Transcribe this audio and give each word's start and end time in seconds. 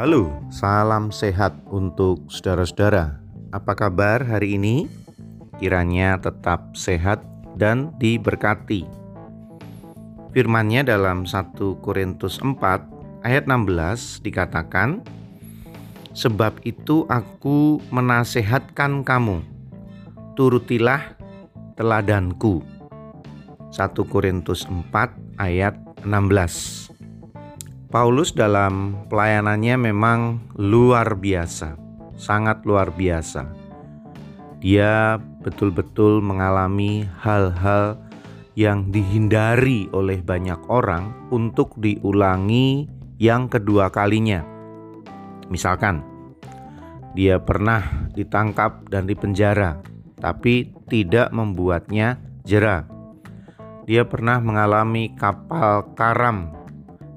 Halo, 0.00 0.32
salam 0.48 1.12
sehat 1.12 1.52
untuk 1.68 2.24
saudara-saudara. 2.32 3.20
Apa 3.52 3.76
kabar 3.76 4.24
hari 4.24 4.56
ini? 4.56 4.88
Kiranya 5.60 6.16
tetap 6.16 6.72
sehat 6.72 7.20
dan 7.60 7.92
diberkati. 8.00 8.88
Firmannya 10.32 10.88
dalam 10.88 11.28
1 11.28 11.52
Korintus 11.84 12.40
4 12.40 12.56
ayat 13.28 13.44
16 13.44 14.24
dikatakan, 14.24 15.04
Sebab 16.16 16.64
itu 16.64 17.04
aku 17.12 17.84
menasehatkan 17.92 19.04
kamu, 19.04 19.44
turutilah 20.32 21.12
teladanku. 21.76 22.64
1 23.68 23.84
Korintus 24.08 24.64
4 24.64 24.80
ayat 25.36 25.76
16 26.08 26.88
Paulus 27.90 28.30
dalam 28.30 28.94
pelayanannya 29.10 29.90
memang 29.90 30.38
luar 30.54 31.18
biasa, 31.18 31.74
sangat 32.14 32.62
luar 32.62 32.94
biasa. 32.94 33.50
Dia 34.62 35.18
betul-betul 35.18 36.22
mengalami 36.22 37.02
hal-hal 37.18 37.98
yang 38.54 38.94
dihindari 38.94 39.90
oleh 39.90 40.22
banyak 40.22 40.70
orang 40.70 41.34
untuk 41.34 41.74
diulangi 41.82 42.86
yang 43.18 43.50
kedua 43.50 43.90
kalinya. 43.90 44.46
Misalkan, 45.50 46.06
dia 47.18 47.42
pernah 47.42 48.06
ditangkap 48.14 48.86
dan 48.86 49.10
dipenjara, 49.10 49.82
tapi 50.14 50.70
tidak 50.86 51.34
membuatnya 51.34 52.22
jera. 52.46 52.86
Dia 53.82 54.06
pernah 54.06 54.38
mengalami 54.38 55.10
kapal 55.18 55.90
karam 55.98 56.59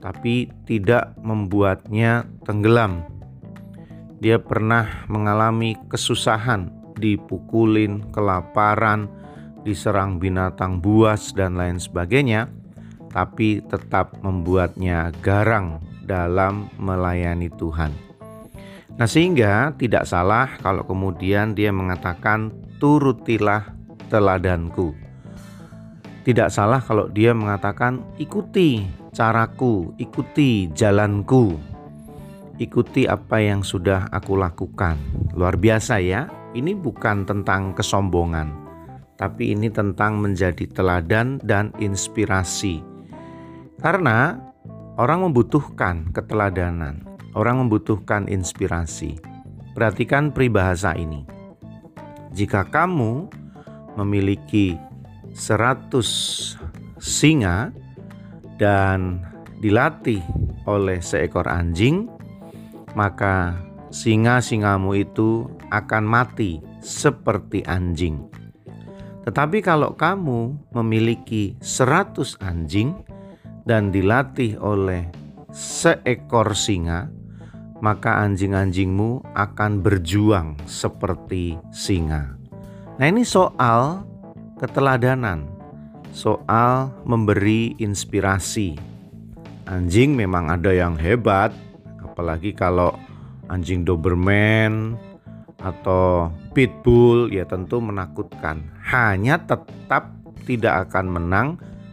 tapi 0.00 0.48
tidak 0.64 1.14
membuatnya 1.20 2.24
tenggelam. 2.48 3.04
Dia 4.20 4.36
pernah 4.40 5.08
mengalami 5.08 5.76
kesusahan, 5.88 6.68
dipukulin, 7.00 8.12
kelaparan, 8.12 9.08
diserang 9.64 10.20
binatang 10.20 10.80
buas, 10.80 11.32
dan 11.32 11.56
lain 11.56 11.80
sebagainya, 11.80 12.48
tapi 13.12 13.64
tetap 13.64 14.16
membuatnya 14.20 15.12
garang 15.24 15.80
dalam 16.04 16.68
melayani 16.76 17.48
Tuhan. 17.56 17.92
Nah, 19.00 19.08
sehingga 19.08 19.72
tidak 19.80 20.04
salah 20.04 20.60
kalau 20.60 20.84
kemudian 20.84 21.56
dia 21.56 21.72
mengatakan, 21.72 22.52
"Turutilah 22.76 23.72
teladanku." 24.12 24.92
Tidak 26.20 26.52
salah 26.52 26.84
kalau 26.84 27.08
dia 27.08 27.32
mengatakan, 27.32 28.04
"Ikuti 28.20 28.99
caraku, 29.10 29.94
ikuti 29.98 30.70
jalanku, 30.70 31.58
ikuti 32.60 33.08
apa 33.08 33.42
yang 33.42 33.64
sudah 33.66 34.06
aku 34.14 34.38
lakukan. 34.38 34.96
Luar 35.34 35.58
biasa 35.58 35.98
ya, 35.98 36.30
ini 36.54 36.74
bukan 36.74 37.26
tentang 37.26 37.74
kesombongan, 37.74 38.54
tapi 39.18 39.54
ini 39.54 39.70
tentang 39.70 40.18
menjadi 40.22 40.66
teladan 40.70 41.42
dan 41.42 41.74
inspirasi. 41.82 42.82
Karena 43.80 44.36
orang 45.00 45.30
membutuhkan 45.30 46.12
keteladanan, 46.12 47.02
orang 47.32 47.66
membutuhkan 47.66 48.28
inspirasi. 48.28 49.16
Perhatikan 49.72 50.34
peribahasa 50.34 50.92
ini. 50.98 51.24
Jika 52.34 52.68
kamu 52.68 53.30
memiliki 53.96 54.76
100 55.32 56.58
singa, 56.98 57.72
dan 58.60 59.24
dilatih 59.64 60.20
oleh 60.68 61.00
seekor 61.00 61.48
anjing, 61.48 62.06
maka 62.92 63.56
singa-singamu 63.88 65.00
itu 65.00 65.48
akan 65.72 66.04
mati 66.04 66.60
seperti 66.84 67.64
anjing. 67.64 68.20
Tetapi 69.24 69.64
kalau 69.64 69.96
kamu 69.96 70.72
memiliki 70.76 71.56
seratus 71.60 72.36
anjing 72.40 73.00
dan 73.64 73.88
dilatih 73.88 74.60
oleh 74.60 75.08
seekor 75.52 76.52
singa, 76.52 77.08
maka 77.80 78.20
anjing-anjingmu 78.24 79.24
akan 79.32 79.80
berjuang 79.80 80.56
seperti 80.68 81.56
singa. 81.72 82.36
Nah, 83.00 83.06
ini 83.08 83.24
soal 83.24 84.04
keteladanan 84.60 85.59
soal 86.10 86.90
memberi 87.06 87.74
inspirasi. 87.78 88.76
Anjing 89.70 90.18
memang 90.18 90.50
ada 90.50 90.74
yang 90.74 90.98
hebat, 90.98 91.54
apalagi 92.02 92.50
kalau 92.54 92.94
anjing 93.46 93.86
Doberman 93.86 94.98
atau 95.62 96.30
Pitbull 96.50 97.30
ya 97.30 97.46
tentu 97.46 97.78
menakutkan. 97.78 98.66
Hanya 98.90 99.38
tetap 99.38 100.10
tidak 100.42 100.90
akan 100.90 101.06
menang 101.06 101.48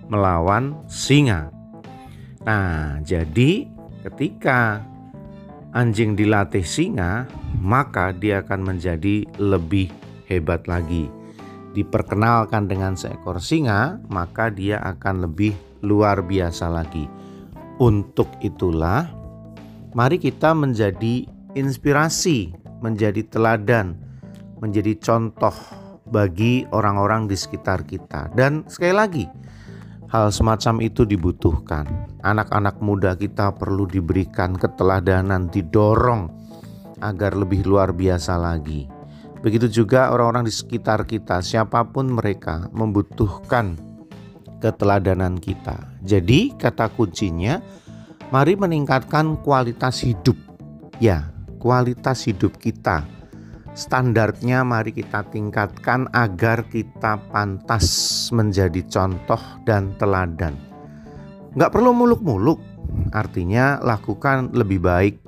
melawan 0.10 0.74
singa. 0.90 1.54
Nah, 2.42 2.98
jadi 3.04 3.68
ketika 4.08 4.82
anjing 5.76 6.18
dilatih 6.18 6.66
singa, 6.66 7.30
maka 7.60 8.16
dia 8.16 8.42
akan 8.42 8.74
menjadi 8.74 9.28
lebih 9.38 9.92
hebat 10.26 10.66
lagi 10.66 11.12
diperkenalkan 11.78 12.66
dengan 12.66 12.98
seekor 12.98 13.38
singa, 13.38 14.02
maka 14.10 14.50
dia 14.50 14.82
akan 14.82 15.30
lebih 15.30 15.54
luar 15.86 16.26
biasa 16.26 16.74
lagi. 16.74 17.06
Untuk 17.78 18.26
itulah, 18.42 19.06
mari 19.94 20.18
kita 20.18 20.58
menjadi 20.58 21.30
inspirasi, 21.54 22.50
menjadi 22.82 23.22
teladan, 23.30 23.94
menjadi 24.58 24.98
contoh 24.98 25.54
bagi 26.10 26.66
orang-orang 26.74 27.30
di 27.30 27.38
sekitar 27.38 27.86
kita. 27.86 28.34
Dan 28.34 28.66
sekali 28.66 28.98
lagi, 28.98 29.26
hal 30.10 30.34
semacam 30.34 30.82
itu 30.82 31.06
dibutuhkan. 31.06 31.86
Anak-anak 32.26 32.82
muda 32.82 33.14
kita 33.14 33.54
perlu 33.54 33.86
diberikan 33.86 34.58
keteladanan, 34.58 35.54
didorong 35.54 36.34
agar 37.06 37.38
lebih 37.38 37.70
luar 37.70 37.94
biasa 37.94 38.34
lagi. 38.42 38.97
Begitu 39.46 39.84
juga 39.84 40.10
orang-orang 40.10 40.50
di 40.50 40.54
sekitar 40.54 41.06
kita, 41.06 41.46
siapa 41.46 41.86
pun 41.86 42.10
mereka 42.10 42.68
membutuhkan 42.74 43.78
keteladanan 44.58 45.38
kita. 45.38 45.78
Jadi, 46.02 46.58
kata 46.58 46.90
kuncinya, 46.90 47.62
mari 48.34 48.58
meningkatkan 48.58 49.38
kualitas 49.46 50.02
hidup. 50.02 50.36
Ya, 50.98 51.30
kualitas 51.62 52.26
hidup 52.26 52.58
kita. 52.58 53.06
Standarnya 53.78 54.66
mari 54.66 54.90
kita 54.90 55.22
tingkatkan 55.30 56.10
agar 56.10 56.66
kita 56.66 57.22
pantas 57.30 57.86
menjadi 58.34 58.82
contoh 58.90 59.38
dan 59.70 59.94
teladan. 60.02 60.58
Nggak 61.54 61.78
perlu 61.78 61.94
muluk-muluk, 61.94 62.58
artinya 63.14 63.78
lakukan 63.86 64.50
lebih 64.58 64.82
baik 64.82 65.22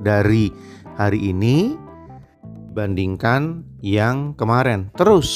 dari 0.00 0.48
hari 0.96 1.28
ini 1.28 1.76
bandingkan 2.70 3.66
yang 3.82 4.32
kemarin. 4.38 4.88
Terus 4.94 5.28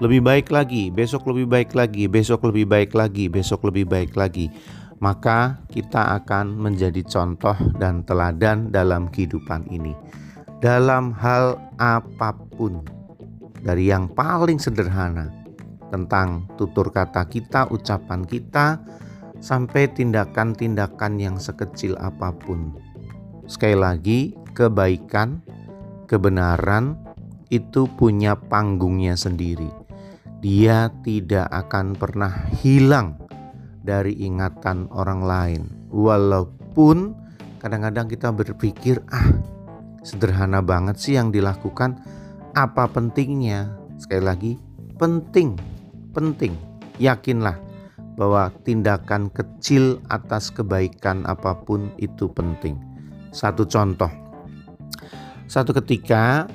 lebih 0.00 0.24
baik 0.24 0.48
lagi, 0.48 0.88
besok 0.88 1.28
lebih 1.28 1.50
baik 1.50 1.76
lagi, 1.76 2.08
besok 2.08 2.48
lebih 2.48 2.64
baik 2.64 2.96
lagi, 2.96 3.28
besok 3.28 3.68
lebih 3.68 3.84
baik 3.84 4.16
lagi. 4.16 4.48
Maka 5.00 5.60
kita 5.72 6.16
akan 6.20 6.56
menjadi 6.56 7.00
contoh 7.04 7.56
dan 7.76 8.04
teladan 8.04 8.72
dalam 8.72 9.08
kehidupan 9.08 9.68
ini. 9.68 9.92
Dalam 10.60 11.12
hal 11.16 11.56
apa 11.80 12.36
pun. 12.56 12.84
Dari 13.60 13.92
yang 13.92 14.08
paling 14.08 14.56
sederhana 14.56 15.28
tentang 15.92 16.48
tutur 16.56 16.88
kata 16.88 17.28
kita, 17.28 17.68
ucapan 17.68 18.24
kita, 18.24 18.80
sampai 19.40 19.88
tindakan-tindakan 19.92 21.20
yang 21.20 21.36
sekecil 21.36 21.96
apa 22.00 22.32
pun. 22.32 22.72
Sekali 23.48 23.76
lagi, 23.76 24.20
kebaikan 24.56 25.44
kebenaran 26.10 26.98
itu 27.54 27.86
punya 27.94 28.34
panggungnya 28.34 29.14
sendiri. 29.14 29.70
Dia 30.42 30.90
tidak 31.06 31.46
akan 31.46 31.94
pernah 31.94 32.50
hilang 32.58 33.14
dari 33.86 34.18
ingatan 34.18 34.90
orang 34.90 35.22
lain. 35.22 35.62
Walaupun 35.94 37.14
kadang-kadang 37.62 38.10
kita 38.10 38.34
berpikir, 38.34 38.98
"Ah, 39.14 39.38
sederhana 40.02 40.58
banget 40.58 40.98
sih 40.98 41.14
yang 41.14 41.30
dilakukan. 41.30 42.02
Apa 42.58 42.90
pentingnya?" 42.90 43.70
Sekali 44.00 44.22
lagi, 44.24 44.52
penting, 44.98 45.54
penting. 46.10 46.58
Yakinlah 46.98 47.54
bahwa 48.18 48.50
tindakan 48.64 49.30
kecil 49.30 50.02
atas 50.10 50.50
kebaikan 50.50 51.22
apa 51.28 51.54
pun 51.62 51.92
itu 52.00 52.32
penting. 52.32 52.80
Satu 53.30 53.68
contoh, 53.68 54.08
satu 55.50 55.74
ketika 55.82 56.46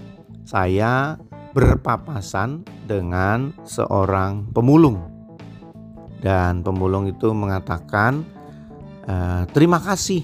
saya 0.48 1.20
berpapasan 1.52 2.64
dengan 2.88 3.52
seorang 3.68 4.48
pemulung. 4.56 5.04
Dan 6.24 6.64
pemulung 6.64 7.12
itu 7.12 7.36
mengatakan, 7.36 8.24
e, 9.04 9.44
"Terima 9.52 9.84
kasih 9.84 10.24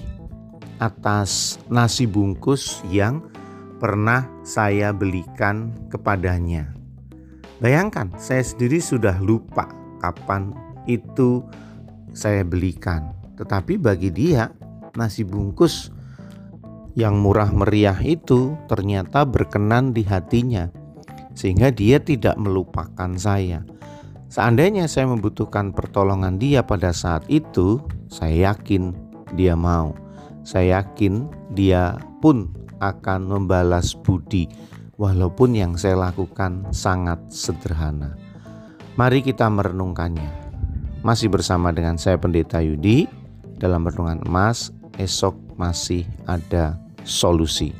atas 0.80 1.60
nasi 1.68 2.08
bungkus 2.08 2.80
yang 2.88 3.20
pernah 3.76 4.24
saya 4.40 4.90
belikan 4.96 5.76
kepadanya. 5.92 6.72
Bayangkan, 7.60 8.08
saya 8.16 8.40
sendiri 8.42 8.80
sudah 8.80 9.20
lupa 9.20 9.68
kapan 10.00 10.50
itu 10.88 11.44
saya 12.16 12.42
belikan, 12.42 13.14
tetapi 13.38 13.78
bagi 13.78 14.10
dia, 14.10 14.50
nasi 14.98 15.22
bungkus 15.22 15.94
yang 16.92 17.20
murah 17.20 17.48
meriah 17.48 17.96
itu 18.04 18.56
ternyata 18.68 19.24
berkenan 19.24 19.96
di 19.96 20.04
hatinya, 20.04 20.68
sehingga 21.32 21.72
dia 21.72 21.96
tidak 21.96 22.36
melupakan 22.36 23.16
saya. 23.16 23.64
Seandainya 24.32 24.88
saya 24.88 25.12
membutuhkan 25.12 25.76
pertolongan 25.76 26.40
dia 26.40 26.64
pada 26.64 26.92
saat 26.92 27.24
itu, 27.28 27.80
saya 28.08 28.52
yakin 28.52 28.96
dia 29.36 29.52
mau. 29.52 29.92
Saya 30.42 30.80
yakin 30.80 31.28
dia 31.52 32.00
pun 32.24 32.48
akan 32.80 33.28
membalas 33.28 33.92
budi, 33.92 34.48
walaupun 34.96 35.52
yang 35.52 35.76
saya 35.76 36.10
lakukan 36.10 36.64
sangat 36.72 37.20
sederhana. 37.28 38.16
Mari 38.96 39.24
kita 39.24 39.48
merenungkannya. 39.48 40.42
Masih 41.02 41.32
bersama 41.32 41.72
dengan 41.72 41.96
saya 41.96 42.16
Pendeta 42.20 42.60
Yudi 42.60 43.08
dalam 43.58 43.84
renungan 43.88 44.22
emas, 44.24 44.70
esok 45.00 45.34
masih 45.62 46.02
ada 46.26 46.74
solusi. 47.06 47.70